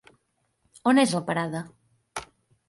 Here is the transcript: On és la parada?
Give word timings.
On 0.91 1.01
és 1.03 1.13
la 1.17 1.21
parada? 1.29 1.63